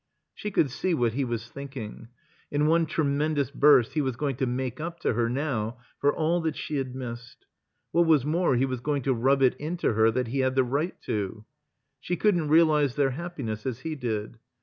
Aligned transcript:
She 0.33 0.49
could 0.49 0.71
see 0.71 0.95
what 0.95 1.13
he 1.13 1.23
was 1.23 1.47
thinking. 1.47 2.07
In 2.49 2.65
one 2.65 2.87
tremendous 2.87 3.51
burst 3.51 3.93
he 3.93 4.01
was 4.01 4.15
going 4.15 4.35
to 4.37 4.47
make 4.47 4.79
up 4.79 4.99
to 5.01 5.13
her 5.13 5.29
now 5.29 5.77
for 5.99 6.11
all 6.11 6.41
that 6.41 6.55
she 6.55 6.77
had 6.77 6.95
missed. 6.95 7.45
What 7.91 8.07
was 8.07 8.25
more, 8.25 8.55
he 8.55 8.65
was 8.65 8.79
going 8.79 9.03
to 9.03 9.13
rub 9.13 9.43
it 9.43 9.53
into 9.57 9.93
her 9.93 10.09
that 10.09 10.29
he 10.29 10.39
had 10.39 10.55
the 10.55 10.63
right 10.63 10.99
to. 11.03 11.45
She 11.99 12.15
couldn't 12.17 12.49
realize 12.49 12.95
their 12.95 13.11
happiness 13.11 13.63
as 13.67 13.81
he 13.81 13.93
did. 13.93 14.39